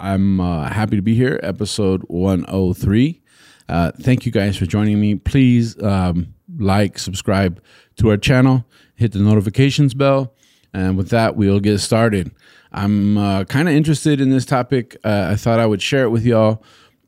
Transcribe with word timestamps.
I'm 0.00 0.40
uh, 0.40 0.68
happy 0.68 0.94
to 0.96 1.02
be 1.02 1.14
here, 1.14 1.40
episode 1.42 2.02
103. 2.02 3.20
Uh, 3.68 3.90
thank 4.00 4.24
you 4.24 4.30
guys 4.30 4.56
for 4.56 4.64
joining 4.64 5.00
me. 5.00 5.16
Please 5.16 5.80
um, 5.82 6.34
like, 6.56 6.98
subscribe 6.98 7.60
to 7.96 8.10
our 8.10 8.16
channel, 8.16 8.64
hit 8.94 9.12
the 9.12 9.18
notifications 9.18 9.94
bell, 9.94 10.34
and 10.72 10.96
with 10.96 11.10
that, 11.10 11.34
we'll 11.34 11.58
get 11.58 11.78
started. 11.78 12.30
I'm 12.70 13.18
uh, 13.18 13.44
kind 13.44 13.68
of 13.68 13.74
interested 13.74 14.20
in 14.20 14.30
this 14.30 14.44
topic. 14.44 14.96
Uh, 15.02 15.30
I 15.32 15.36
thought 15.36 15.58
I 15.58 15.66
would 15.66 15.82
share 15.82 16.04
it 16.04 16.10
with 16.10 16.24
y'all. 16.24 16.62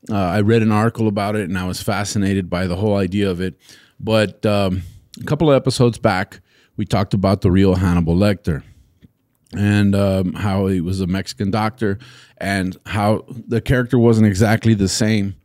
Uh, 0.09 0.17
I 0.17 0.41
read 0.41 0.61
an 0.61 0.71
article 0.71 1.07
about 1.07 1.35
it 1.35 1.47
and 1.47 1.57
I 1.57 1.65
was 1.65 1.81
fascinated 1.81 2.49
by 2.49 2.67
the 2.67 2.75
whole 2.75 2.97
idea 2.97 3.29
of 3.29 3.39
it. 3.39 3.55
But 3.99 4.45
um, 4.45 4.81
a 5.19 5.23
couple 5.25 5.49
of 5.49 5.55
episodes 5.55 5.99
back, 5.99 6.41
we 6.75 6.85
talked 6.85 7.13
about 7.13 7.41
the 7.41 7.51
real 7.51 7.75
Hannibal 7.75 8.15
Lecter 8.15 8.63
and 9.55 9.95
um, 9.95 10.33
how 10.33 10.67
he 10.67 10.81
was 10.81 11.01
a 11.01 11.07
Mexican 11.07 11.51
doctor, 11.51 11.99
and 12.37 12.77
how 12.85 13.25
the 13.27 13.61
character 13.61 13.99
wasn't 13.99 14.27
exactly 14.27 14.73
the 14.73 14.87
same 14.87 15.35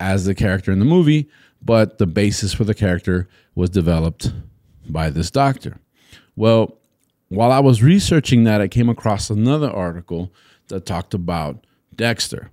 as 0.00 0.24
the 0.24 0.34
character 0.34 0.70
in 0.70 0.78
the 0.78 0.84
movie, 0.84 1.28
but 1.62 1.98
the 1.98 2.06
basis 2.06 2.54
for 2.54 2.64
the 2.64 2.74
character 2.74 3.28
was 3.54 3.70
developed 3.70 4.32
by 4.88 5.10
this 5.10 5.30
doctor. 5.30 5.78
Well, 6.36 6.78
while 7.28 7.52
I 7.52 7.58
was 7.58 7.82
researching 7.82 8.44
that, 8.44 8.60
I 8.60 8.68
came 8.68 8.88
across 8.88 9.28
another 9.28 9.70
article 9.70 10.32
that 10.68 10.86
talked 10.86 11.14
about 11.14 11.66
Dexter. 11.94 12.50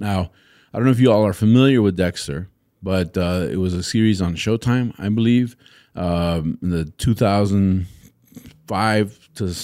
Now, 0.00 0.30
I 0.72 0.78
don't 0.78 0.86
know 0.86 0.92
if 0.92 1.00
you 1.00 1.12
all 1.12 1.26
are 1.26 1.32
familiar 1.32 1.82
with 1.82 1.96
Dexter, 1.96 2.48
but 2.82 3.16
uh, 3.16 3.46
it 3.50 3.56
was 3.56 3.74
a 3.74 3.82
series 3.82 4.22
on 4.22 4.34
Showtime, 4.34 4.94
I 4.98 5.08
believe, 5.08 5.56
um, 5.94 6.58
in 6.62 6.70
the 6.70 6.84
2005 6.86 9.28
to 9.34 9.54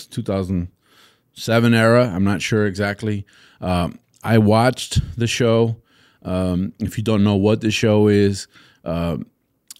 2007 1.34 1.74
era. 1.74 2.10
I'm 2.14 2.24
not 2.24 2.42
sure 2.42 2.66
exactly. 2.66 3.26
Um, 3.60 3.98
I 4.22 4.38
watched 4.38 5.00
the 5.18 5.26
show. 5.26 5.76
Um, 6.22 6.72
if 6.78 6.96
you 6.96 7.04
don't 7.04 7.24
know 7.24 7.36
what 7.36 7.60
the 7.60 7.70
show 7.70 8.08
is, 8.08 8.46
uh, 8.84 9.18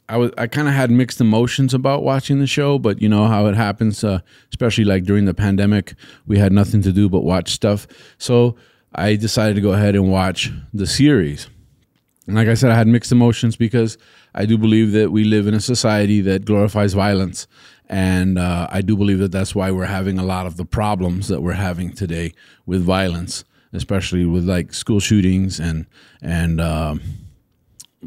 I 0.07 0.19
was 0.19 0.33
I 0.37 0.47
kind 0.47 0.69
of 0.69 0.75
had 0.75 0.91
mixed 0.91 1.21
emotions 1.21 1.73
about 1.73 2.03
watching 2.03 2.39
the 2.39 2.47
show, 2.47 2.79
but 2.79 3.01
you 3.01 3.09
know 3.09 3.27
how 3.27 3.47
it 3.47 3.55
happens, 3.55 4.05
uh, 4.05 4.21
especially 4.51 4.85
like 4.85 5.05
during 5.05 5.25
the 5.25 5.33
pandemic, 5.33 5.95
we 6.27 6.39
had 6.39 6.53
nothing 6.53 6.83
to 6.83 6.93
do 6.93 7.09
but 7.09 7.25
watch 7.25 7.51
stuff. 7.51 7.87
So 8.19 8.57
I 8.95 9.17
decided 9.17 9.55
to 9.55 9.63
go 9.63 9.73
ahead 9.73 9.95
and 9.95 10.11
watch 10.11 10.53
the 10.75 10.87
series. 10.87 11.49
And 12.27 12.37
like 12.37 12.49
I 12.49 12.55
said, 12.55 12.71
I 12.71 12.77
had 12.77 12.87
mixed 12.87 13.13
emotions 13.13 13.57
because 13.57 13.99
I 14.35 14.47
do 14.47 14.57
believe 14.57 14.93
that 14.93 15.13
we 15.13 15.25
live 15.25 15.47
in 15.47 15.55
a 15.55 15.61
society 15.61 16.21
that 16.23 16.45
glorifies 16.45 16.95
violence. 16.95 17.47
And 17.89 18.39
uh, 18.39 18.67
I 18.71 18.81
do 18.81 18.97
believe 18.97 19.19
that 19.19 19.33
that's 19.33 19.55
why 19.55 19.71
we're 19.71 19.85
having 19.85 20.19
a 20.19 20.25
lot 20.25 20.47
of 20.47 20.57
the 20.57 20.65
problems 20.65 21.29
that 21.29 21.43
we're 21.43 21.53
having 21.53 21.93
today 21.93 22.33
with 22.65 22.83
violence, 22.83 23.45
especially 23.73 24.25
with 24.25 24.45
like 24.45 24.73
school 24.73 25.01
shootings 25.01 25.61
and, 25.61 25.87
and, 26.23 26.61
um, 26.61 27.03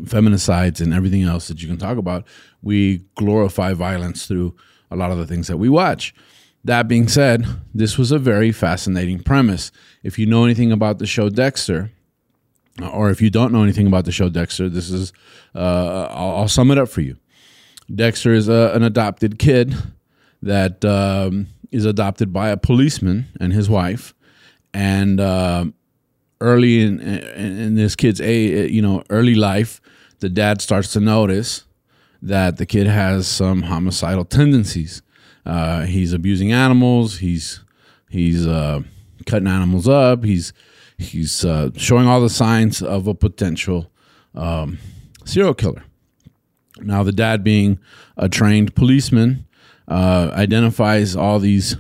feminicides 0.02 0.82
and 0.82 0.94
everything 0.94 1.23
else 1.23 1.48
that 1.48 1.62
you 1.62 1.67
can 1.67 1.78
talk 1.78 1.98
about. 1.98 2.26
We 2.61 2.99
glorify 3.16 3.73
violence 3.73 4.28
through 4.28 4.55
a 4.92 4.95
lot 4.95 5.11
of 5.11 5.17
the 5.17 5.28
things 5.28 5.48
that 5.48 5.58
we 5.58 5.70
watch. 5.70 6.14
That 6.64 6.88
being 6.88 7.08
said, 7.08 7.45
this 7.73 7.98
was 7.98 8.11
a 8.11 8.20
very 8.20 8.52
fascinating 8.52 9.20
premise. 9.20 9.72
If 10.04 10.20
you 10.20 10.26
know 10.26 10.44
anything 10.44 10.72
about 10.72 10.99
the 10.99 11.05
show 11.05 11.30
Dexter, 11.30 11.92
or 12.82 13.10
if 13.10 13.21
you 13.21 13.30
don't 13.30 13.52
know 13.52 13.64
anything 13.64 13.88
about 13.88 14.05
the 14.05 14.11
show 14.11 14.30
Dexter, 14.30 14.70
this 14.70 14.89
is 14.89 15.14
uh, 15.55 16.08
I'll, 16.11 16.36
I'll, 16.36 16.48
sum 16.48 16.71
it 16.71 16.77
up 16.77 16.89
for 16.89 17.02
you. 17.02 17.17
Dexter 17.93 18.33
is 18.33 18.48
a, 18.49 18.71
an 18.73 18.83
adopted 18.83 19.39
kid 19.39 19.73
that 20.42 20.83
um, 20.86 21.48
is 21.71 21.86
adopted 21.86 22.32
by 22.32 22.49
a 22.49 22.58
policeman 22.58 23.27
and 23.39 23.54
his 23.54 23.70
wife, 23.70 24.14
and 24.73 25.20
uh, 25.20 25.66
early 26.42 26.82
in, 26.82 26.99
in, 26.99 27.60
in 27.60 27.76
this 27.76 27.95
kid's 27.95 28.21
a 28.21 28.67
you 28.67 28.82
know 28.82 29.04
early 29.10 29.36
life, 29.36 29.82
the 30.20 30.30
dad 30.30 30.61
starts 30.61 30.93
to 30.93 30.99
notice 30.99 31.64
that 32.21 32.58
the 32.58 32.66
kid 32.66 32.87
has 32.87 33.27
some 33.27 33.64
homicidal 33.64 34.26
tendencies. 34.26 35.02
Uh, 35.45 35.83
he's 35.83 36.14
abusing 36.14 36.52
animals. 36.52 37.20
He's 37.20 37.64
he's 38.10 38.45
uh, 38.45 38.82
cutting 39.26 39.48
animals 39.48 39.87
up. 39.87 40.23
He's 40.23 40.54
he's 40.98 41.46
uh, 41.46 41.70
showing 41.76 42.08
all 42.08 42.22
the 42.22 42.30
signs 42.30 42.82
of 42.82 43.08
a 43.08 43.14
potential 43.14 43.92
um, 44.36 44.78
serial 45.26 45.54
killer. 45.54 45.84
Now, 46.80 47.04
the 47.04 47.12
dad, 47.12 47.44
being 47.44 47.80
a 48.18 48.30
trained 48.30 48.76
policeman, 48.76 49.48
uh, 49.88 50.32
identifies 50.34 51.16
all 51.16 51.40
these 51.40 51.78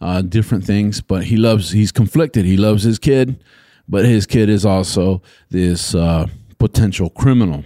uh, 0.00 0.22
different 0.22 0.64
things, 0.64 1.00
but 1.00 1.24
he 1.24 1.36
loves. 1.36 1.70
He's 1.70 1.92
conflicted. 1.92 2.44
He 2.44 2.56
loves 2.56 2.82
his 2.82 2.98
kid, 2.98 3.42
but 3.88 4.04
his 4.04 4.26
kid 4.26 4.48
is 4.48 4.64
also 4.64 5.22
this 5.50 5.94
uh, 5.94 6.26
potential 6.58 7.10
criminal. 7.10 7.64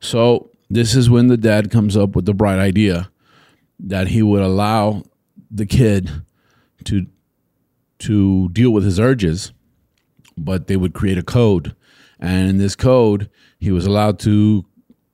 So 0.00 0.50
this 0.68 0.94
is 0.94 1.10
when 1.10 1.28
the 1.28 1.36
dad 1.36 1.70
comes 1.70 1.96
up 1.96 2.14
with 2.14 2.26
the 2.26 2.34
bright 2.34 2.58
idea 2.58 3.10
that 3.78 4.08
he 4.08 4.22
would 4.22 4.42
allow 4.42 5.02
the 5.50 5.66
kid 5.66 6.10
to 6.84 7.06
to 7.98 8.48
deal 8.50 8.70
with 8.70 8.84
his 8.84 8.98
urges, 8.98 9.52
but 10.44 10.66
they 10.66 10.76
would 10.76 10.94
create 10.94 11.18
a 11.18 11.22
code. 11.22 11.74
And 12.18 12.48
in 12.50 12.58
this 12.58 12.76
code, 12.76 13.30
he 13.58 13.70
was 13.70 13.86
allowed 13.86 14.18
to 14.20 14.64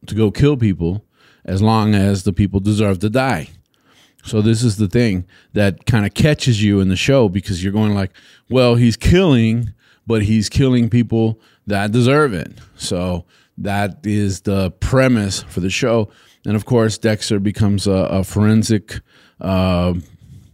to 0.06 0.14
go 0.14 0.30
kill 0.30 0.56
people 0.56 1.04
as 1.44 1.60
long 1.60 1.94
as 1.94 2.22
the 2.22 2.32
people 2.32 2.60
deserve 2.60 3.00
to 3.00 3.10
die. 3.10 3.48
So 4.24 4.42
this 4.42 4.62
is 4.62 4.76
the 4.76 4.88
thing 4.88 5.24
that 5.52 5.86
kind 5.86 6.04
of 6.04 6.14
catches 6.14 6.62
you 6.62 6.80
in 6.80 6.88
the 6.88 6.96
show 6.96 7.28
because 7.28 7.62
you're 7.62 7.72
going 7.72 7.94
like, 7.94 8.12
well, 8.50 8.74
he's 8.74 8.96
killing, 8.96 9.72
but 10.06 10.22
he's 10.22 10.48
killing 10.48 10.90
people 10.90 11.40
that 11.66 11.92
deserve 11.92 12.32
it. 12.32 12.52
So 12.76 13.24
that 13.58 14.04
is 14.04 14.42
the 14.42 14.72
premise 14.72 15.42
for 15.44 15.60
the 15.60 15.70
show. 15.70 16.10
And 16.44 16.56
of 16.56 16.64
course, 16.64 16.98
Dexter 16.98 17.38
becomes 17.38 17.86
a, 17.86 17.92
a 17.92 18.24
forensic, 18.24 19.00
uh, 19.40 19.94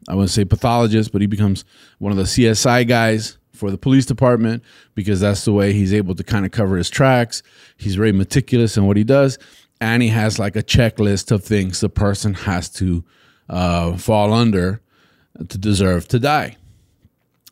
I 0.08 0.14
wouldn't 0.14 0.30
say 0.30 0.44
pathologist, 0.44 1.10
but 1.12 1.22
he 1.22 1.26
becomes 1.26 1.64
one 1.98 2.12
of 2.12 2.18
the 2.18 2.24
CSI 2.24 2.86
guys 2.86 3.38
for 3.62 3.70
the 3.70 3.78
police 3.78 4.04
department 4.04 4.60
because 4.96 5.20
that's 5.20 5.44
the 5.44 5.52
way 5.52 5.72
he's 5.72 5.94
able 5.94 6.16
to 6.16 6.24
kind 6.24 6.44
of 6.44 6.50
cover 6.50 6.76
his 6.76 6.90
tracks. 6.90 7.44
He's 7.76 7.94
very 7.94 8.10
meticulous 8.10 8.76
in 8.76 8.86
what 8.86 8.96
he 8.96 9.04
does. 9.04 9.38
And 9.80 10.02
he 10.02 10.08
has 10.08 10.36
like 10.36 10.56
a 10.56 10.64
checklist 10.64 11.30
of 11.30 11.44
things 11.44 11.78
the 11.78 11.88
person 11.88 12.34
has 12.34 12.68
to 12.70 13.04
uh, 13.48 13.96
fall 13.96 14.32
under 14.32 14.80
to 15.48 15.56
deserve 15.56 16.08
to 16.08 16.18
die. 16.18 16.56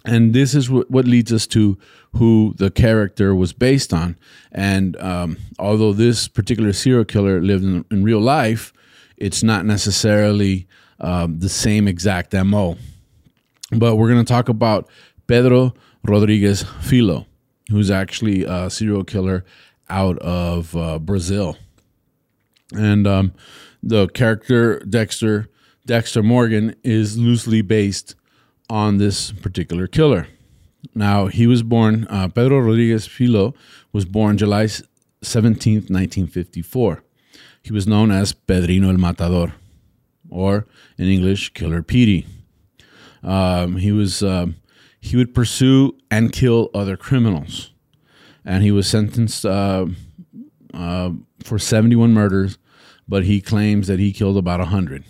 And 0.04 0.34
this 0.34 0.52
is 0.52 0.68
what, 0.68 0.90
what 0.90 1.04
leads 1.04 1.32
us 1.32 1.46
to 1.48 1.78
who 2.16 2.54
the 2.58 2.72
character 2.72 3.32
was 3.32 3.52
based 3.52 3.94
on. 3.94 4.16
And 4.50 4.96
um, 4.96 5.36
although 5.60 5.92
this 5.92 6.26
particular 6.26 6.72
serial 6.72 7.04
killer 7.04 7.40
lived 7.40 7.62
in, 7.62 7.84
in 7.88 8.02
real 8.02 8.20
life, 8.20 8.72
it's 9.16 9.44
not 9.44 9.64
necessarily 9.64 10.66
um, 10.98 11.38
the 11.38 11.48
same 11.48 11.86
exact 11.86 12.32
MO. 12.32 12.78
But 13.70 13.94
we're 13.94 14.10
going 14.10 14.24
to 14.24 14.32
talk 14.32 14.48
about 14.48 14.88
Pedro 15.30 15.74
Rodrigues 16.04 16.64
Filho, 16.80 17.26
who's 17.70 17.90
actually 17.90 18.44
a 18.44 18.70
serial 18.70 19.04
killer 19.04 19.44
out 19.88 20.18
of 20.18 20.74
uh, 20.76 20.98
Brazil. 20.98 21.56
And 22.72 23.06
um, 23.06 23.32
the 23.82 24.08
character 24.08 24.78
Dexter 24.80 25.48
Dexter 25.86 26.22
Morgan 26.22 26.74
is 26.84 27.18
loosely 27.18 27.62
based 27.62 28.14
on 28.68 28.98
this 28.98 29.32
particular 29.32 29.86
killer. 29.86 30.28
Now, 30.94 31.26
he 31.26 31.46
was 31.46 31.62
born, 31.62 32.06
uh, 32.08 32.28
Pedro 32.28 32.60
Rodrigues 32.60 33.06
Filho 33.06 33.54
was 33.92 34.04
born 34.04 34.38
July 34.38 34.64
17th, 34.64 35.90
1954. 35.90 37.02
He 37.62 37.72
was 37.72 37.86
known 37.86 38.10
as 38.10 38.32
Pedrinho 38.32 38.88
el 38.88 38.96
Matador, 38.96 39.54
or 40.30 40.66
in 40.96 41.08
English, 41.08 41.52
Killer 41.52 41.82
Petey. 41.82 42.26
Um, 43.22 43.76
he 43.76 43.92
was 43.92 44.22
um, 44.22 44.56
he 45.00 45.16
would 45.16 45.34
pursue 45.34 45.96
and 46.10 46.32
kill 46.32 46.70
other 46.74 46.96
criminals, 46.96 47.72
and 48.44 48.62
he 48.62 48.70
was 48.70 48.86
sentenced 48.86 49.44
uh, 49.44 49.86
uh, 50.74 51.10
for 51.42 51.58
71 51.58 52.12
murders, 52.12 52.58
but 53.08 53.24
he 53.24 53.40
claims 53.40 53.86
that 53.86 53.98
he 53.98 54.12
killed 54.12 54.36
about 54.36 54.60
100. 54.60 55.04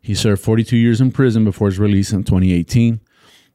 He 0.00 0.14
served 0.14 0.42
42 0.42 0.76
years 0.76 1.00
in 1.00 1.12
prison 1.12 1.44
before 1.44 1.68
his 1.68 1.78
release 1.78 2.12
in 2.12 2.24
2018, 2.24 3.00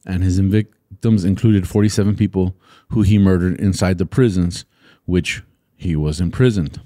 and 0.06 0.24
his 0.24 0.40
victims 0.40 1.26
included 1.26 1.68
47 1.68 2.16
people 2.16 2.56
who 2.90 3.02
he 3.02 3.18
murdered 3.18 3.60
inside 3.60 3.98
the 3.98 4.06
prisons, 4.06 4.66
which 5.06 5.42
he 5.76 5.96
was 5.96 6.22
imprisoned. 6.22 6.80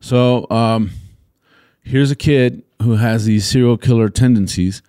So 0.00 0.46
um, 0.50 0.90
here's 1.82 2.10
a 2.10 2.16
kid 2.16 2.64
who 2.82 2.96
has 2.96 3.24
these 3.24 3.46
serial 3.46 3.78
killer 3.78 4.08
tendencies. 4.08 4.82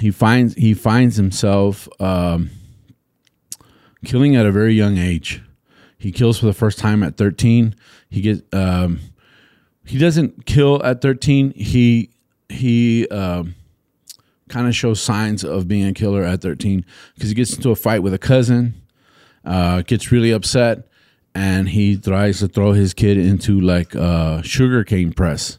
He 0.00 0.10
finds 0.10 0.54
he 0.54 0.74
finds 0.74 1.16
himself 1.16 1.88
um, 2.00 2.50
killing 4.04 4.36
at 4.36 4.46
a 4.46 4.52
very 4.52 4.74
young 4.74 4.98
age. 4.98 5.42
He 5.98 6.12
kills 6.12 6.38
for 6.38 6.46
the 6.46 6.52
first 6.52 6.78
time 6.78 7.02
at 7.02 7.16
13. 7.16 7.74
He 8.10 8.20
gets 8.20 8.42
um, 8.52 9.00
he 9.84 9.98
doesn't 9.98 10.46
kill 10.46 10.82
at 10.84 11.00
13. 11.00 11.52
He 11.52 12.10
he 12.48 13.08
um, 13.08 13.54
kind 14.48 14.66
of 14.66 14.74
shows 14.74 15.00
signs 15.00 15.44
of 15.44 15.68
being 15.68 15.86
a 15.86 15.92
killer 15.92 16.22
at 16.22 16.42
13 16.42 16.84
because 17.14 17.30
he 17.30 17.34
gets 17.34 17.54
into 17.54 17.70
a 17.70 17.76
fight 17.76 18.02
with 18.02 18.14
a 18.14 18.18
cousin, 18.18 18.74
uh, 19.44 19.82
gets 19.82 20.12
really 20.12 20.30
upset, 20.30 20.88
and 21.34 21.68
he 21.68 21.96
tries 21.96 22.40
to 22.40 22.48
throw 22.48 22.72
his 22.72 22.94
kid 22.94 23.16
into 23.16 23.60
like 23.60 23.94
a 23.94 24.42
sugarcane 24.44 25.12
press. 25.12 25.58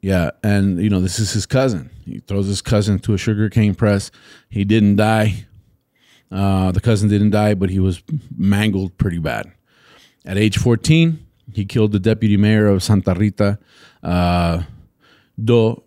Yeah, 0.00 0.30
and 0.42 0.80
you 0.80 0.90
know 0.90 1.00
this 1.00 1.18
is 1.18 1.32
his 1.32 1.46
cousin. 1.46 1.90
He 2.04 2.20
throws 2.20 2.46
his 2.46 2.62
cousin 2.62 2.98
to 3.00 3.14
a 3.14 3.18
sugarcane 3.18 3.74
press. 3.74 4.10
He 4.48 4.64
didn't 4.64 4.96
die. 4.96 5.46
Uh, 6.30 6.72
the 6.72 6.80
cousin 6.80 7.08
didn't 7.08 7.30
die, 7.30 7.54
but 7.54 7.70
he 7.70 7.78
was 7.78 8.02
mangled 8.36 8.96
pretty 8.98 9.18
bad. 9.18 9.50
At 10.24 10.36
age 10.36 10.58
14, 10.58 11.26
he 11.54 11.64
killed 11.64 11.92
the 11.92 11.98
deputy 11.98 12.36
mayor 12.36 12.66
of 12.66 12.82
Santa 12.82 13.14
Rita 13.14 13.58
uh, 14.02 14.62
do 15.42 15.82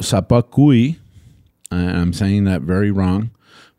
Sapacui. 0.00 0.96
I'm 1.70 2.12
saying 2.12 2.44
that 2.44 2.62
very 2.62 2.90
wrong, 2.90 3.30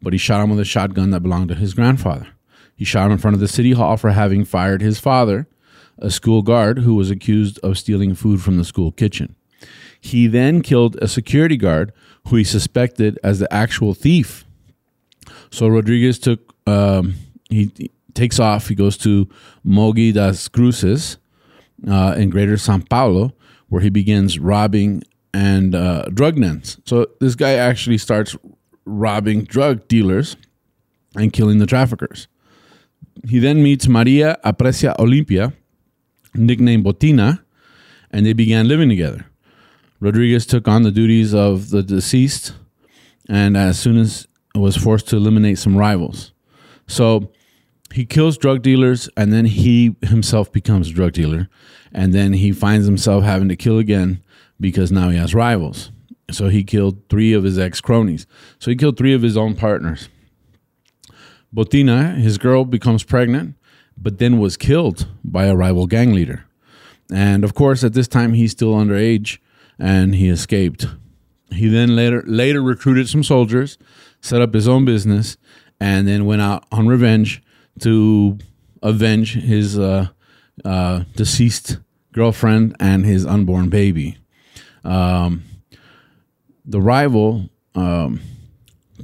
but 0.01 0.13
he 0.13 0.19
shot 0.19 0.43
him 0.43 0.49
with 0.49 0.59
a 0.59 0.65
shotgun 0.65 1.11
that 1.11 1.21
belonged 1.21 1.49
to 1.49 1.55
his 1.55 1.73
grandfather. 1.73 2.27
He 2.75 2.85
shot 2.85 3.07
him 3.07 3.13
in 3.13 3.17
front 3.17 3.33
of 3.33 3.39
the 3.39 3.47
city 3.47 3.71
hall 3.71 3.97
for 3.97 4.11
having 4.11 4.45
fired 4.45 4.81
his 4.81 4.99
father, 4.99 5.47
a 5.97 6.11
school 6.11 6.43
guard 6.43 6.79
who 6.79 6.93
was 6.93 7.09
accused 7.09 7.59
of 7.59 7.77
stealing 7.77 8.13
food 8.13 8.41
from 8.41 8.57
the 8.57 8.65
school 8.65 8.91
kitchen. 8.91 9.35
He 9.99 10.27
then 10.27 10.61
killed 10.61 10.95
a 11.01 11.07
security 11.07 11.57
guard 11.57 11.91
who 12.27 12.35
he 12.35 12.43
suspected 12.43 13.19
as 13.23 13.39
the 13.39 13.51
actual 13.53 13.93
thief. 13.93 14.45
So 15.49 15.67
Rodrigues 15.67 16.19
took 16.19 16.53
um, 16.67 17.15
he, 17.49 17.71
he 17.77 17.91
takes 18.13 18.39
off. 18.39 18.67
He 18.67 18.75
goes 18.75 18.97
to 18.97 19.27
Mogi 19.65 20.13
das 20.13 20.47
Cruzes 20.47 21.17
uh, 21.87 22.15
in 22.17 22.29
Greater 22.29 22.57
Sao 22.57 22.79
Paulo, 22.89 23.33
where 23.69 23.81
he 23.81 23.89
begins 23.89 24.39
robbing 24.39 25.03
and 25.33 25.75
uh, 25.75 26.05
drug 26.13 26.35
dens. 26.35 26.79
So 26.85 27.07
this 27.19 27.35
guy 27.35 27.53
actually 27.53 27.97
starts 27.97 28.35
robbing 28.85 29.43
drug 29.43 29.87
dealers 29.87 30.35
and 31.15 31.31
killing 31.31 31.59
the 31.59 31.65
traffickers. 31.65 32.27
He 33.27 33.39
then 33.39 33.63
meets 33.63 33.87
Maria 33.87 34.37
Aprecia 34.43 34.95
Olimpia, 34.97 35.53
nicknamed 36.33 36.85
Botina, 36.85 37.41
and 38.11 38.25
they 38.25 38.33
began 38.33 38.67
living 38.67 38.89
together. 38.89 39.25
Rodrigues 39.99 40.45
took 40.45 40.67
on 40.67 40.83
the 40.83 40.91
duties 40.91 41.33
of 41.33 41.69
the 41.69 41.81
deceased, 41.81 42.53
and 43.27 43.57
as 43.57 43.79
soon 43.79 43.97
as 43.97 44.27
was 44.53 44.75
forced 44.75 45.07
to 45.09 45.17
eliminate 45.17 45.57
some 45.57 45.75
rivals. 45.75 46.33
So 46.87 47.31
he 47.93 48.05
kills 48.05 48.37
drug 48.37 48.61
dealers, 48.61 49.09
and 49.17 49.33
then 49.33 49.45
he 49.45 49.95
himself 50.03 50.51
becomes 50.51 50.89
a 50.89 50.93
drug 50.93 51.13
dealer, 51.13 51.49
and 51.91 52.13
then 52.13 52.33
he 52.33 52.51
finds 52.51 52.85
himself 52.85 53.23
having 53.23 53.49
to 53.49 53.55
kill 53.55 53.79
again 53.79 54.23
because 54.59 54.91
now 54.91 55.09
he 55.09 55.17
has 55.17 55.33
rivals. 55.33 55.91
So 56.29 56.49
he 56.49 56.63
killed 56.63 57.01
three 57.09 57.33
of 57.33 57.43
his 57.43 57.57
ex 57.57 57.79
cronies. 57.79 58.27
So 58.59 58.69
he 58.69 58.77
killed 58.77 58.97
three 58.97 59.13
of 59.13 59.21
his 59.21 59.37
own 59.37 59.55
partners. 59.55 60.09
Botina, 61.55 62.17
his 62.17 62.37
girl, 62.37 62.65
becomes 62.65 63.03
pregnant, 63.03 63.55
but 63.97 64.17
then 64.17 64.37
was 64.37 64.57
killed 64.57 65.07
by 65.23 65.45
a 65.45 65.55
rival 65.55 65.87
gang 65.87 66.13
leader. 66.13 66.45
And 67.11 67.43
of 67.45 67.53
course, 67.53 67.83
at 67.83 67.93
this 67.93 68.09
time, 68.09 68.33
he's 68.33 68.51
still 68.51 68.73
underage 68.73 69.39
and 69.79 70.15
he 70.15 70.29
escaped. 70.29 70.87
He 71.51 71.67
then 71.67 71.95
later 71.95 72.23
later 72.25 72.61
recruited 72.61 73.07
some 73.09 73.23
soldiers, 73.23 73.77
set 74.21 74.41
up 74.41 74.53
his 74.53 74.67
own 74.67 74.85
business, 74.85 75.37
and 75.79 76.07
then 76.07 76.25
went 76.25 76.41
out 76.41 76.65
on 76.71 76.87
revenge 76.87 77.41
to 77.79 78.37
avenge 78.81 79.35
his 79.35 79.77
uh, 79.77 80.07
uh, 80.65 81.03
deceased 81.15 81.79
girlfriend 82.11 82.75
and 82.79 83.05
his 83.05 83.25
unborn 83.25 83.69
baby. 83.69 84.17
Um, 84.83 85.43
the 86.65 86.81
rival 86.81 87.49
um, 87.75 88.21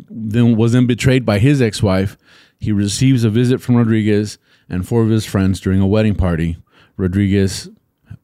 then 0.10 0.58
was 0.58 0.74
then 0.74 0.88
betrayed 0.88 1.26
by 1.26 1.40
his 1.40 1.62
ex-wife. 1.62 2.18
He 2.60 2.72
receives 2.72 3.24
a 3.24 3.30
visit 3.30 3.62
from 3.62 3.76
Rodrigues 3.76 4.38
and 4.70 4.88
four 4.88 5.02
of 5.04 5.10
his 5.10 5.26
friends 5.26 5.60
during 5.60 5.80
a 5.80 5.88
wedding 5.88 6.16
party. 6.16 6.58
Rodrigues 6.98 7.70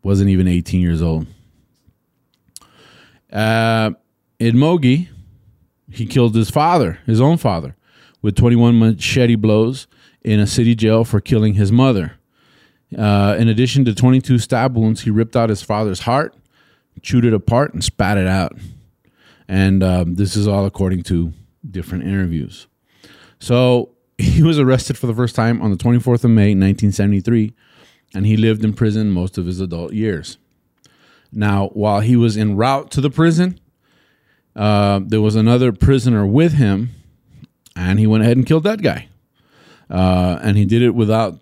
wasn't 0.03 0.29
even 0.29 0.47
18 0.47 0.81
years 0.81 1.01
old. 1.01 1.27
Uh, 3.31 3.91
in 4.39 4.55
Mogi, 4.55 5.09
he 5.91 6.05
killed 6.05 6.35
his 6.35 6.49
father, 6.49 6.99
his 7.05 7.21
own 7.21 7.37
father, 7.37 7.75
with 8.21 8.35
21 8.35 8.77
machete 8.77 9.35
blows 9.35 9.87
in 10.23 10.39
a 10.39 10.47
city 10.47 10.75
jail 10.75 11.03
for 11.03 11.19
killing 11.19 11.55
his 11.55 11.71
mother. 11.71 12.13
Uh, 12.97 13.35
in 13.37 13.47
addition 13.47 13.85
to 13.85 13.93
22 13.93 14.39
stab 14.39 14.75
wounds, 14.75 15.01
he 15.01 15.09
ripped 15.09 15.35
out 15.35 15.49
his 15.49 15.61
father's 15.61 16.01
heart, 16.01 16.35
chewed 17.01 17.25
it 17.25 17.33
apart, 17.33 17.73
and 17.73 17.83
spat 17.83 18.17
it 18.17 18.27
out. 18.27 18.57
And 19.47 19.83
um, 19.83 20.15
this 20.15 20.35
is 20.35 20.47
all 20.47 20.65
according 20.65 21.03
to 21.03 21.33
different 21.69 22.03
interviews. 22.03 22.67
So 23.39 23.91
he 24.17 24.43
was 24.43 24.59
arrested 24.59 24.97
for 24.97 25.07
the 25.07 25.13
first 25.13 25.35
time 25.35 25.61
on 25.61 25.71
the 25.71 25.77
24th 25.77 26.23
of 26.23 26.31
May, 26.31 26.55
1973, 26.55 27.53
and 28.15 28.25
he 28.25 28.37
lived 28.37 28.63
in 28.63 28.73
prison 28.73 29.11
most 29.11 29.37
of 29.37 29.45
his 29.45 29.59
adult 29.59 29.93
years. 29.93 30.37
Now, 31.31 31.67
while 31.69 31.99
he 31.99 32.15
was 32.15 32.37
en 32.37 32.55
route 32.55 32.91
to 32.91 33.01
the 33.01 33.09
prison, 33.09 33.59
uh, 34.55 35.01
there 35.05 35.21
was 35.21 35.35
another 35.35 35.71
prisoner 35.71 36.25
with 36.25 36.53
him, 36.53 36.89
and 37.75 37.99
he 37.99 38.07
went 38.07 38.23
ahead 38.23 38.37
and 38.37 38.45
killed 38.45 38.63
that 38.63 38.81
guy. 38.81 39.09
Uh, 39.89 40.39
and 40.41 40.57
he 40.57 40.65
did 40.65 40.81
it 40.81 40.95
without 40.95 41.39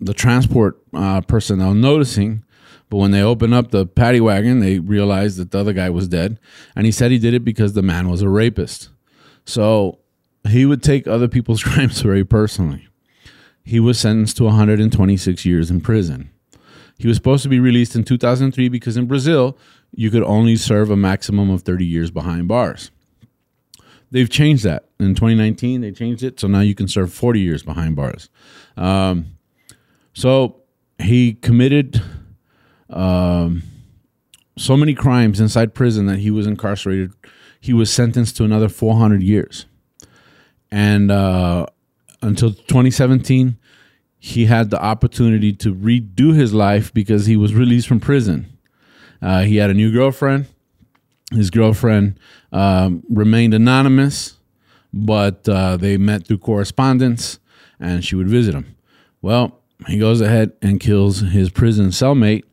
the 0.00 0.14
transport 0.14 0.80
uh, 0.94 1.20
personnel 1.22 1.74
noticing. 1.74 2.44
But 2.88 2.98
when 2.98 3.10
they 3.10 3.22
opened 3.22 3.54
up 3.54 3.70
the 3.70 3.86
paddy 3.86 4.20
wagon, 4.20 4.60
they 4.60 4.78
realized 4.78 5.38
that 5.38 5.50
the 5.50 5.58
other 5.58 5.72
guy 5.72 5.88
was 5.88 6.08
dead. 6.08 6.38
And 6.76 6.84
he 6.84 6.92
said 6.92 7.10
he 7.10 7.18
did 7.18 7.34
it 7.34 7.44
because 7.44 7.72
the 7.72 7.82
man 7.82 8.08
was 8.08 8.20
a 8.20 8.28
rapist. 8.28 8.90
So 9.44 9.98
he 10.46 10.66
would 10.66 10.82
take 10.82 11.06
other 11.06 11.28
people's 11.28 11.62
crimes 11.64 12.00
very 12.00 12.24
personally. 12.24 12.88
He 13.64 13.80
was 13.80 13.98
sentenced 13.98 14.36
to 14.38 14.44
126 14.44 15.44
years 15.46 15.70
in 15.70 15.80
prison. 15.80 16.31
He 17.02 17.08
was 17.08 17.16
supposed 17.16 17.42
to 17.42 17.48
be 17.48 17.58
released 17.58 17.96
in 17.96 18.04
2003 18.04 18.68
because 18.68 18.96
in 18.96 19.06
Brazil, 19.06 19.58
you 19.92 20.08
could 20.08 20.22
only 20.22 20.54
serve 20.54 20.88
a 20.88 20.96
maximum 20.96 21.50
of 21.50 21.62
30 21.62 21.84
years 21.84 22.12
behind 22.12 22.46
bars. 22.46 22.92
They've 24.12 24.30
changed 24.30 24.62
that. 24.62 24.84
In 25.00 25.16
2019, 25.16 25.80
they 25.80 25.90
changed 25.90 26.22
it. 26.22 26.38
So 26.38 26.46
now 26.46 26.60
you 26.60 26.76
can 26.76 26.86
serve 26.86 27.12
40 27.12 27.40
years 27.40 27.64
behind 27.64 27.96
bars. 27.96 28.28
Um, 28.76 29.36
so 30.12 30.62
he 31.00 31.34
committed 31.34 32.00
um, 32.88 33.64
so 34.56 34.76
many 34.76 34.94
crimes 34.94 35.40
inside 35.40 35.74
prison 35.74 36.06
that 36.06 36.20
he 36.20 36.30
was 36.30 36.46
incarcerated. 36.46 37.14
He 37.60 37.72
was 37.72 37.92
sentenced 37.92 38.36
to 38.36 38.44
another 38.44 38.68
400 38.68 39.24
years. 39.24 39.66
And 40.70 41.10
uh, 41.10 41.66
until 42.22 42.50
2017, 42.52 43.58
he 44.24 44.46
had 44.46 44.70
the 44.70 44.80
opportunity 44.80 45.52
to 45.52 45.74
redo 45.74 46.32
his 46.32 46.54
life 46.54 46.94
because 46.94 47.26
he 47.26 47.36
was 47.36 47.54
released 47.54 47.88
from 47.88 47.98
prison. 47.98 48.56
Uh, 49.20 49.42
he 49.42 49.56
had 49.56 49.68
a 49.68 49.74
new 49.74 49.90
girlfriend. 49.90 50.46
His 51.32 51.50
girlfriend 51.50 52.20
um, 52.52 53.02
remained 53.10 53.52
anonymous, 53.52 54.36
but 54.92 55.48
uh, 55.48 55.76
they 55.76 55.96
met 55.96 56.24
through 56.24 56.38
correspondence 56.38 57.40
and 57.80 58.04
she 58.04 58.14
would 58.14 58.28
visit 58.28 58.54
him. 58.54 58.76
Well, 59.22 59.58
he 59.88 59.98
goes 59.98 60.20
ahead 60.20 60.52
and 60.62 60.78
kills 60.78 61.18
his 61.18 61.50
prison 61.50 61.88
cellmate, 61.88 62.44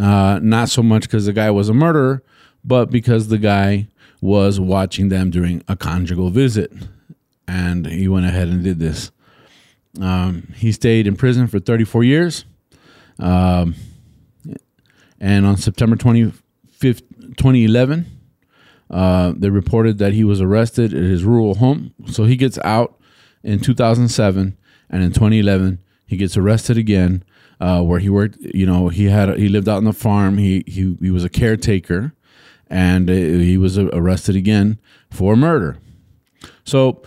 uh, 0.00 0.40
not 0.42 0.68
so 0.68 0.82
much 0.82 1.02
because 1.02 1.26
the 1.26 1.32
guy 1.32 1.52
was 1.52 1.68
a 1.68 1.74
murderer, 1.74 2.24
but 2.64 2.90
because 2.90 3.28
the 3.28 3.38
guy 3.38 3.86
was 4.20 4.58
watching 4.58 5.10
them 5.10 5.30
during 5.30 5.62
a 5.68 5.76
conjugal 5.76 6.30
visit. 6.30 6.72
And 7.46 7.86
he 7.86 8.08
went 8.08 8.26
ahead 8.26 8.48
and 8.48 8.64
did 8.64 8.80
this. 8.80 9.12
Um, 10.00 10.52
he 10.54 10.72
stayed 10.72 11.06
in 11.06 11.16
prison 11.16 11.46
for 11.46 11.58
34 11.58 12.04
years. 12.04 12.44
Um, 13.18 13.74
and 15.20 15.46
on 15.46 15.56
September 15.56 15.96
25th, 15.96 17.02
2011, 17.36 18.06
uh, 18.90 19.32
they 19.36 19.50
reported 19.50 19.98
that 19.98 20.12
he 20.12 20.24
was 20.24 20.40
arrested 20.40 20.94
at 20.94 21.02
his 21.02 21.24
rural 21.24 21.56
home. 21.56 21.94
So 22.06 22.24
he 22.24 22.36
gets 22.36 22.58
out 22.64 22.98
in 23.42 23.60
2007, 23.60 24.56
and 24.90 25.02
in 25.02 25.12
2011, 25.12 25.78
he 26.06 26.16
gets 26.16 26.36
arrested 26.36 26.78
again, 26.78 27.24
uh, 27.60 27.82
where 27.82 27.98
he 27.98 28.08
worked. 28.08 28.38
You 28.40 28.66
know, 28.66 28.88
he 28.88 29.06
had 29.06 29.36
he 29.38 29.48
lived 29.48 29.68
out 29.68 29.78
on 29.78 29.84
the 29.84 29.92
farm. 29.92 30.38
He 30.38 30.64
he 30.66 30.96
he 31.00 31.10
was 31.10 31.24
a 31.24 31.28
caretaker, 31.28 32.14
and 32.68 33.10
uh, 33.10 33.12
he 33.12 33.58
was 33.58 33.78
arrested 33.78 34.36
again 34.36 34.78
for 35.10 35.36
murder. 35.36 35.78
So 36.64 37.02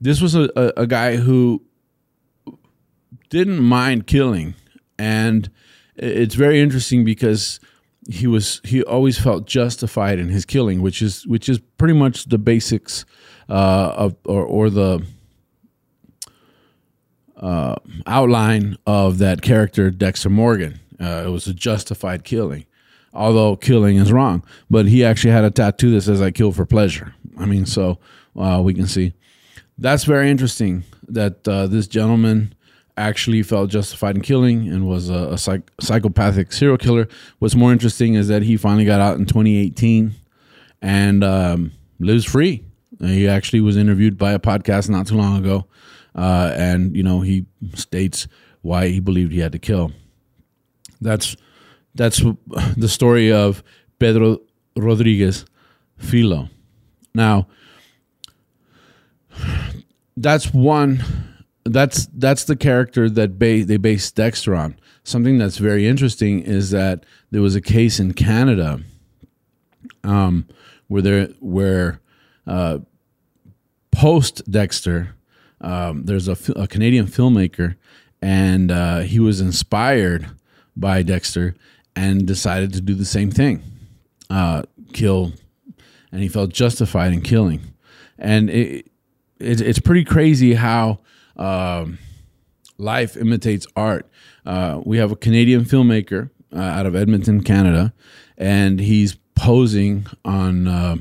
this 0.00 0.20
was 0.20 0.34
a, 0.34 0.50
a, 0.56 0.82
a 0.82 0.86
guy 0.86 1.16
who 1.16 1.62
didn't 3.30 3.60
mind 3.60 4.06
killing 4.06 4.54
and 4.98 5.50
it's 5.96 6.34
very 6.34 6.60
interesting 6.60 7.04
because 7.04 7.60
he 8.08 8.26
was 8.26 8.60
he 8.64 8.82
always 8.84 9.18
felt 9.18 9.46
justified 9.46 10.18
in 10.18 10.28
his 10.28 10.44
killing, 10.44 10.82
which 10.82 11.02
is 11.02 11.26
which 11.26 11.48
is 11.48 11.58
pretty 11.78 11.94
much 11.94 12.24
the 12.26 12.38
basics 12.38 13.04
uh, 13.48 13.92
of 13.96 14.16
or, 14.24 14.42
or 14.44 14.70
the 14.70 15.04
uh, 17.36 17.76
outline 18.06 18.76
of 18.86 19.18
that 19.18 19.42
character 19.42 19.90
Dexter 19.90 20.30
Morgan. 20.30 20.80
Uh, 20.98 21.24
it 21.26 21.30
was 21.30 21.46
a 21.46 21.54
justified 21.54 22.24
killing, 22.24 22.66
although 23.12 23.56
killing 23.56 23.96
is 23.96 24.12
wrong. 24.12 24.42
But 24.68 24.86
he 24.86 25.04
actually 25.04 25.32
had 25.32 25.44
a 25.44 25.50
tattoo 25.50 25.92
that 25.92 26.02
says 26.02 26.22
"I 26.22 26.30
kill 26.30 26.52
for 26.52 26.64
pleasure." 26.64 27.14
I 27.38 27.44
mean, 27.44 27.66
so 27.66 27.98
uh, 28.36 28.60
we 28.64 28.72
can 28.72 28.86
see 28.86 29.12
that's 29.76 30.04
very 30.04 30.30
interesting 30.30 30.84
that 31.08 31.46
uh, 31.46 31.66
this 31.66 31.86
gentleman 31.86 32.54
actually 33.00 33.42
felt 33.42 33.70
justified 33.70 34.16
in 34.16 34.22
killing 34.22 34.68
and 34.68 34.86
was 34.86 35.08
a, 35.08 35.32
a 35.32 35.38
psych- 35.38 35.70
psychopathic 35.80 36.52
serial 36.52 36.76
killer. 36.76 37.08
What's 37.38 37.54
more 37.54 37.72
interesting 37.72 38.14
is 38.14 38.28
that 38.28 38.42
he 38.42 38.56
finally 38.56 38.84
got 38.84 39.00
out 39.00 39.18
in 39.18 39.26
2018 39.26 40.12
and 40.82 41.24
um, 41.24 41.72
lives 41.98 42.24
free. 42.24 42.64
He 43.00 43.26
actually 43.26 43.60
was 43.60 43.76
interviewed 43.76 44.18
by 44.18 44.32
a 44.32 44.38
podcast 44.38 44.90
not 44.90 45.06
too 45.06 45.16
long 45.16 45.38
ago, 45.38 45.66
uh, 46.14 46.52
and 46.54 46.94
you 46.94 47.02
know 47.02 47.22
he 47.22 47.46
states 47.74 48.28
why 48.60 48.88
he 48.88 49.00
believed 49.00 49.32
he 49.32 49.40
had 49.40 49.52
to 49.52 49.58
kill. 49.58 49.92
That's 51.00 51.34
that's 51.94 52.22
the 52.76 52.88
story 52.88 53.32
of 53.32 53.62
Pedro 53.98 54.40
Rodrigues 54.76 55.46
Filho. 55.96 56.50
Now, 57.14 57.46
that's 60.16 60.52
one 60.52 61.02
that's 61.72 62.06
that's 62.14 62.44
the 62.44 62.56
character 62.56 63.08
that 63.10 63.38
ba- 63.38 63.64
they 63.64 63.76
based 63.76 64.16
Dexter 64.16 64.54
on. 64.54 64.78
Something 65.04 65.38
that's 65.38 65.58
very 65.58 65.86
interesting 65.86 66.40
is 66.40 66.70
that 66.70 67.04
there 67.30 67.42
was 67.42 67.54
a 67.54 67.60
case 67.60 68.00
in 68.00 68.12
Canada 68.14 68.80
um, 70.04 70.46
where 70.88 71.02
there 71.02 71.26
where 71.40 72.00
uh, 72.46 72.78
post 73.92 74.50
Dexter, 74.50 75.14
um, 75.60 76.04
there's 76.04 76.28
a, 76.28 76.36
a, 76.56 76.66
Canadian 76.66 77.06
filmmaker, 77.06 77.76
and 78.20 78.70
uh, 78.70 79.00
he 79.00 79.18
was 79.18 79.40
inspired 79.40 80.30
by 80.76 81.02
Dexter 81.02 81.54
and 81.94 82.26
decided 82.26 82.72
to 82.72 82.80
do 82.80 82.94
the 82.94 83.04
same 83.04 83.30
thing, 83.30 83.62
uh, 84.30 84.62
kill, 84.92 85.32
and 86.10 86.22
he 86.22 86.28
felt 86.28 86.50
justified 86.50 87.12
in 87.12 87.20
killing, 87.20 87.74
and 88.18 88.50
it, 88.50 88.86
it 89.38 89.60
it's 89.60 89.80
pretty 89.80 90.04
crazy 90.04 90.54
how 90.54 90.98
um, 91.40 91.98
life 92.78 93.16
imitates 93.16 93.66
art. 93.74 94.08
Uh, 94.46 94.80
we 94.84 94.98
have 94.98 95.10
a 95.10 95.16
Canadian 95.16 95.64
filmmaker 95.64 96.30
uh, 96.54 96.58
out 96.58 96.86
of 96.86 96.94
Edmonton, 96.94 97.42
Canada, 97.42 97.92
and 98.36 98.80
he's 98.80 99.16
posing 99.34 100.06
on 100.24 100.68
uh, 100.68 100.96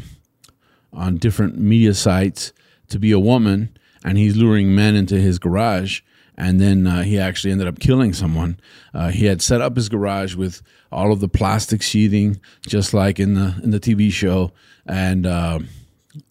on 0.93 1.17
different 1.17 1.57
media 1.57 1.93
sites 1.93 2.53
to 2.87 2.97
be 2.99 3.11
a 3.11 3.19
woman, 3.19 3.77
and 4.03 4.17
he's 4.17 4.35
luring 4.35 4.73
men 4.73 4.95
into 4.95 5.15
his 5.19 5.37
garage. 5.39 6.01
And 6.37 6.57
then 6.61 6.87
uh, 6.87 7.03
he 7.03 7.19
actually 7.19 7.51
ended 7.51 7.67
up 7.67 7.79
killing 7.79 8.13
someone. 8.13 8.61
Uh, 8.93 9.09
he 9.09 9.25
had 9.25 9.41
set 9.41 9.59
up 9.59 9.75
his 9.75 9.89
garage 9.89 10.35
with 10.35 10.61
all 10.89 11.11
of 11.11 11.19
the 11.19 11.27
plastic 11.27 11.81
sheathing, 11.81 12.39
just 12.65 12.93
like 12.93 13.19
in 13.19 13.33
the 13.33 13.59
in 13.61 13.71
the 13.71 13.79
TV 13.79 14.09
show. 14.09 14.53
And 14.85 15.25
uh, 15.25 15.59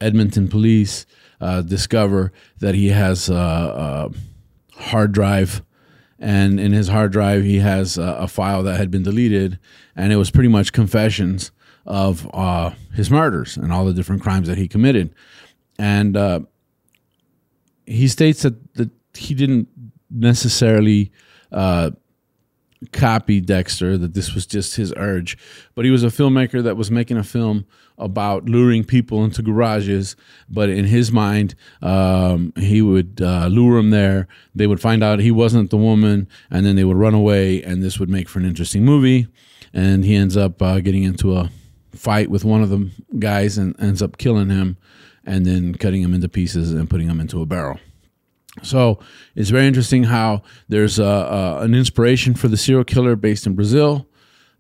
Edmonton 0.01 0.49
police 0.49 1.05
uh, 1.41 1.63
discover 1.63 2.33
that 2.59 2.75
he 2.75 2.89
has 2.89 3.29
a, 3.29 3.35
a, 3.35 4.11
hard 4.81 5.13
drive, 5.13 5.63
and 6.19 6.61
in 6.61 6.73
his 6.73 6.89
hard 6.89 7.13
drive 7.13 7.43
he 7.45 7.59
has 7.59 7.99
a, 7.99 8.03
a, 8.03 8.29
file 8.29 8.63
that 8.63 8.77
had 8.77 8.91
been 8.91 9.03
deleted, 9.03 9.59
and 9.97 10.13
it 10.13 10.17
was 10.17 10.31
pretty 10.31 10.49
much 10.49 10.73
confessions 10.73 11.51
of 11.87 12.29
uh, 12.33 12.71
his 12.95 13.11
murders 13.11 13.57
and 13.57 13.73
all 13.73 13.85
the 13.85 13.93
different 13.93 14.23
crimes 14.23 14.49
that 14.49 14.59
he 14.59 14.69
committed, 14.69 15.15
and 15.79 16.17
uh, 16.17 16.41
he 17.87 18.09
states 18.09 18.43
that 18.43 18.75
that 18.75 18.91
he 19.15 19.35
didn't 19.35 19.69
necessarily 20.11 21.11
uh, 21.53 21.91
copy 22.93 23.41
Dexter, 23.41 23.99
that 23.99 24.15
this 24.15 24.35
was 24.35 24.47
just 24.47 24.77
his 24.77 24.93
urge. 24.97 25.37
But 25.75 25.85
he 25.85 25.91
was 25.91 26.05
a 26.05 26.09
filmmaker 26.09 26.63
that 26.63 26.77
was 26.77 26.91
making 26.91 27.17
a 27.17 27.25
film 27.25 27.67
about 27.99 28.45
luring 28.45 28.85
people 28.85 29.25
into 29.25 29.43
garages. 29.43 30.17
But 30.49 30.71
in 30.71 30.85
his 30.85 31.11
mind, 31.11 31.55
um, 31.83 32.53
he 32.57 32.81
would 32.83 33.21
uh, 33.23 33.49
lure 33.49 33.77
them 33.77 33.91
there. 33.91 34.29
They 34.55 34.67
would 34.67 34.81
find 34.81 35.03
out 35.03 35.19
he 35.19 35.31
wasn't 35.31 35.71
the 35.71 35.77
woman, 35.77 36.29
and 36.51 36.65
then 36.65 36.77
they 36.77 36.85
would 36.85 36.97
run 36.97 37.15
away, 37.15 37.63
and 37.63 37.83
this 37.83 37.99
would 37.99 38.09
make 38.09 38.29
for 38.29 38.39
an 38.39 38.47
interesting 38.47 38.85
movie. 38.85 39.27
And 39.75 40.05
he 40.05 40.15
ends 40.15 40.37
up 40.37 40.63
uh, 40.63 40.81
getting 40.81 41.03
into 41.03 41.37
a 41.37 41.51
fight 41.93 42.31
with 42.31 42.45
one 42.45 42.63
of 42.63 42.71
the 42.71 42.91
guys 43.19 43.59
and 43.59 43.79
ends 43.81 44.01
up 44.01 44.19
killing 44.19 44.51
him 44.51 44.77
and 45.25 45.45
then 45.45 45.75
cutting 45.75 46.03
him 46.03 46.15
into 46.15 46.29
pieces 46.29 46.73
and 46.73 46.89
putting 46.89 47.09
him 47.09 47.21
into 47.21 47.43
a 47.43 47.47
barrel. 47.47 47.79
So 48.63 48.99
it's 49.35 49.51
very 49.51 49.67
interesting 49.67 50.05
how 50.05 50.43
there's 50.69 50.99
a, 50.99 51.05
a, 51.05 51.61
an 51.63 51.75
inspiration 51.75 52.35
for 52.35 52.49
the 52.49 52.57
serial 52.57 52.85
killer 52.85 53.17
based 53.17 53.47
in 53.47 53.55
Brazil. 53.55 54.09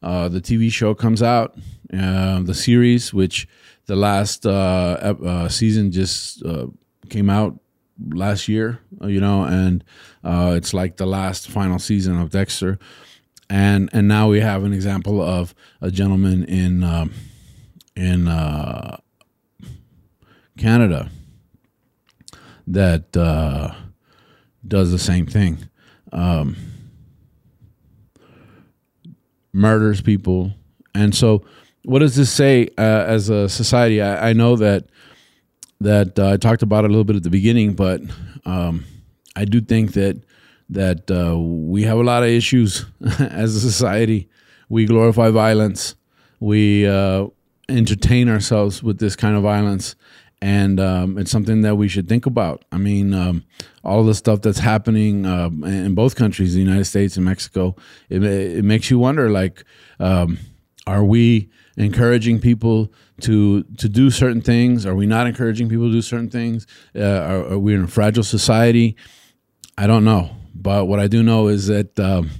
Uh, 0.02 0.28
the 0.28 0.40
TV 0.40 0.70
show 0.70 0.94
comes 0.94 1.22
out, 1.22 1.56
uh, 1.92 2.40
the 2.42 2.54
series, 2.54 3.12
which 3.12 3.48
the 3.86 3.96
last 3.96 4.46
uh, 4.46 5.14
uh 5.24 5.48
season 5.48 5.90
just 5.90 6.44
uh, 6.44 6.66
came 7.08 7.28
out 7.28 7.58
last 8.10 8.48
year, 8.48 8.80
uh, 9.02 9.06
you 9.08 9.20
know, 9.20 9.44
and 9.44 9.82
it's 10.24 10.72
like 10.72 10.98
the 10.98 11.06
last 11.06 11.48
final 11.48 11.78
season 11.78 12.20
of 12.20 12.30
Dexter. 12.30 12.78
And 13.50 13.88
and 13.92 14.06
now 14.06 14.28
we 14.28 14.40
have 14.40 14.62
an 14.62 14.72
example 14.72 15.22
of 15.22 15.54
a 15.80 15.90
gentleman 15.90 16.44
in 16.44 16.84
um, 16.84 17.12
in 17.96 18.26
Canada 20.58 21.10
that 22.66 23.16
does 24.68 24.90
the 24.90 24.98
same 24.98 25.26
thing. 25.26 25.68
Um, 26.12 26.56
murders 29.52 30.00
people. 30.00 30.52
And 30.94 31.14
so, 31.14 31.44
what 31.84 32.00
does 32.00 32.16
this 32.16 32.30
say 32.30 32.68
uh, 32.78 33.04
as 33.06 33.30
a 33.30 33.48
society? 33.48 34.02
I, 34.02 34.30
I 34.30 34.32
know 34.32 34.56
that 34.56 34.86
that 35.80 36.18
uh, 36.18 36.30
I 36.30 36.36
talked 36.36 36.62
about 36.62 36.84
it 36.84 36.88
a 36.88 36.90
little 36.90 37.04
bit 37.04 37.16
at 37.16 37.22
the 37.22 37.30
beginning, 37.30 37.74
but 37.74 38.00
um, 38.44 38.84
I 39.36 39.44
do 39.44 39.60
think 39.60 39.92
that 39.92 40.22
that 40.70 41.10
uh, 41.10 41.38
we 41.38 41.84
have 41.84 41.98
a 41.98 42.02
lot 42.02 42.22
of 42.22 42.28
issues 42.28 42.84
as 43.20 43.54
a 43.54 43.60
society. 43.60 44.28
We 44.68 44.84
glorify 44.84 45.30
violence. 45.30 45.94
We 46.40 46.86
uh, 46.86 47.28
entertain 47.68 48.28
ourselves 48.28 48.82
with 48.82 48.98
this 48.98 49.16
kind 49.16 49.36
of 49.36 49.42
violence, 49.42 49.96
and 50.40 50.78
um, 50.78 51.18
it's 51.18 51.30
something 51.30 51.62
that 51.62 51.76
we 51.76 51.88
should 51.88 52.08
think 52.08 52.26
about. 52.26 52.64
I 52.70 52.78
mean, 52.78 53.12
um, 53.12 53.44
all 53.84 54.04
the 54.04 54.14
stuff 54.14 54.42
that's 54.42 54.58
happening 54.58 55.26
uh, 55.26 55.48
in 55.64 55.94
both 55.94 56.14
countries, 56.14 56.54
the 56.54 56.60
United 56.60 56.84
States 56.84 57.16
and 57.16 57.24
Mexico, 57.24 57.74
it, 58.08 58.22
it 58.22 58.64
makes 58.64 58.90
you 58.90 58.98
wonder: 58.98 59.30
like, 59.30 59.64
um, 59.98 60.38
are 60.86 61.04
we 61.04 61.50
encouraging 61.76 62.40
people 62.40 62.92
to 63.22 63.64
to 63.78 63.88
do 63.88 64.10
certain 64.10 64.40
things? 64.40 64.86
Are 64.86 64.94
we 64.94 65.06
not 65.06 65.26
encouraging 65.26 65.68
people 65.68 65.86
to 65.86 65.92
do 65.92 66.02
certain 66.02 66.30
things? 66.30 66.66
Uh, 66.94 67.02
are, 67.02 67.52
are, 67.52 67.58
we 67.58 67.74
in 67.74 67.84
a 67.84 67.88
fragile 67.88 68.24
society? 68.24 68.96
I 69.76 69.86
don't 69.86 70.04
know, 70.04 70.30
but 70.54 70.86
what 70.86 71.00
I 71.00 71.08
do 71.08 71.22
know 71.22 71.48
is 71.48 71.66
that. 71.66 71.98
Um, 71.98 72.30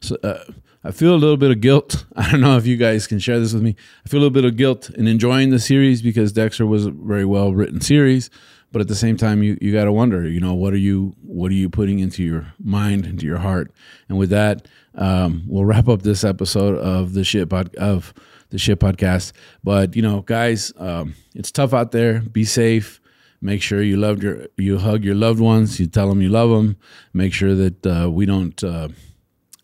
so, 0.00 0.16
uh, 0.22 0.44
I 0.86 0.90
feel 0.90 1.14
a 1.14 1.16
little 1.16 1.38
bit 1.38 1.50
of 1.50 1.60
guilt. 1.60 2.04
I 2.16 2.30
don't 2.30 2.42
know 2.42 2.58
if 2.58 2.66
you 2.66 2.76
guys 2.76 3.06
can 3.06 3.18
share 3.18 3.40
this 3.40 3.54
with 3.54 3.62
me. 3.62 3.74
I 4.04 4.08
feel 4.08 4.18
a 4.18 4.22
little 4.22 4.34
bit 4.34 4.44
of 4.44 4.56
guilt 4.56 4.90
in 4.90 5.06
enjoying 5.06 5.50
the 5.50 5.58
series 5.58 6.02
because 6.02 6.32
Dexter 6.32 6.66
was 6.66 6.84
a 6.84 6.90
very 6.90 7.24
well 7.24 7.52
written 7.54 7.80
series, 7.80 8.28
but 8.70 8.82
at 8.82 8.88
the 8.88 8.94
same 8.94 9.16
time, 9.16 9.42
you 9.42 9.56
you 9.62 9.72
got 9.72 9.84
to 9.84 9.92
wonder, 9.92 10.28
you 10.28 10.40
know, 10.40 10.52
what 10.52 10.74
are 10.74 10.78
you 10.78 11.14
what 11.22 11.50
are 11.50 11.54
you 11.54 11.70
putting 11.70 12.00
into 12.00 12.22
your 12.22 12.52
mind, 12.62 13.06
into 13.06 13.24
your 13.24 13.38
heart? 13.38 13.72
And 14.08 14.18
with 14.18 14.30
that, 14.30 14.68
um, 14.94 15.44
we'll 15.46 15.64
wrap 15.64 15.88
up 15.88 16.02
this 16.02 16.22
episode 16.22 16.76
of 16.76 17.14
the 17.14 17.24
shit 17.24 17.48
pod, 17.48 17.74
of 17.76 18.12
the 18.50 18.58
shit 18.58 18.78
podcast. 18.78 19.32
But 19.62 19.96
you 19.96 20.02
know, 20.02 20.20
guys, 20.20 20.72
um, 20.76 21.14
it's 21.34 21.50
tough 21.50 21.72
out 21.72 21.92
there. 21.92 22.20
Be 22.20 22.44
safe. 22.44 23.00
Make 23.40 23.62
sure 23.62 23.82
you 23.82 23.96
love 23.96 24.22
your 24.22 24.48
you 24.58 24.78
hug 24.78 25.02
your 25.02 25.14
loved 25.14 25.40
ones. 25.40 25.80
You 25.80 25.86
tell 25.86 26.08
them 26.08 26.20
you 26.20 26.28
love 26.28 26.50
them. 26.50 26.76
Make 27.14 27.32
sure 27.32 27.54
that 27.54 27.86
uh, 27.86 28.10
we 28.10 28.26
don't. 28.26 28.62
Uh, 28.62 28.88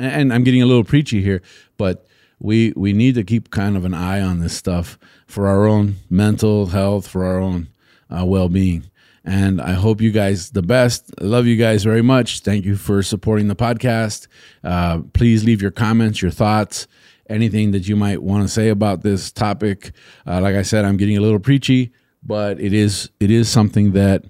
and 0.00 0.33
I'm 0.33 0.45
getting 0.45 0.62
a 0.62 0.66
little 0.66 0.85
preachy 0.85 1.23
here, 1.23 1.42
but 1.76 2.07
we 2.38 2.73
we 2.76 2.92
need 2.92 3.14
to 3.16 3.25
keep 3.25 3.50
kind 3.50 3.76
of 3.76 3.85
an 3.85 3.95
eye 3.95 4.21
on 4.21 4.40
this 4.40 4.57
stuff 4.57 4.99
for 5.26 5.47
our 5.47 5.66
own 5.66 5.97
mental 6.09 6.66
health, 6.66 7.07
for 7.07 7.25
our 7.25 7.38
own 7.38 7.69
uh, 8.11 8.25
well 8.25 8.49
being. 8.49 8.85
And 9.25 9.61
I 9.61 9.75
hope 9.75 10.00
you 10.00 10.11
guys 10.11 10.50
the 10.50 10.62
best. 10.62 11.12
I 11.21 11.25
love 11.25 11.47
you 11.47 11.57
guys 11.57 11.85
very 11.85 12.02
much. 12.02 12.40
Thank 12.40 12.64
you 12.64 12.76
for 12.76 13.02
supporting 13.02 13.49
the 13.49 13.57
podcast. 13.57 14.28
Uh, 14.64 15.00
please 15.12 15.45
leave 15.45 15.61
your 15.61 15.71
comments, 15.71 16.23
your 16.23 16.30
thoughts, 16.30 16.87
anything 17.28 17.73
that 17.73 17.87
you 17.87 17.97
might 17.97 18.23
want 18.23 18.42
to 18.42 18.49
say 18.49 18.71
about 18.71 19.02
this 19.02 19.30
topic. 19.30 19.92
Uh, 20.26 20.40
like 20.40 20.57
I 20.57 20.62
said, 20.62 20.87
I'm 20.87 20.97
getting 20.97 21.19
a 21.19 21.21
little 21.21 21.38
preachy, 21.38 21.92
but 22.23 22.59
it 22.59 22.73
is 22.73 23.11
it 23.21 23.30
is 23.30 23.49
something 23.49 23.92
that 23.92 24.25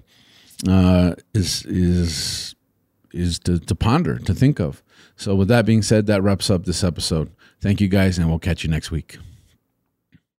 uh, 0.67 1.15
is 1.33 1.65
is 1.65 2.55
is 3.13 3.39
to, 3.39 3.59
to 3.59 3.75
ponder, 3.75 4.19
to 4.19 4.33
think 4.33 4.59
of. 4.59 4.83
So, 5.21 5.35
with 5.35 5.49
that 5.49 5.67
being 5.67 5.83
said, 5.83 6.07
that 6.07 6.23
wraps 6.23 6.49
up 6.49 6.65
this 6.65 6.83
episode. 6.83 7.29
Thank 7.59 7.79
you 7.79 7.87
guys, 7.87 8.17
and 8.17 8.27
we'll 8.27 8.39
catch 8.39 8.63
you 8.63 8.71
next 8.71 8.89
week. 8.89 9.19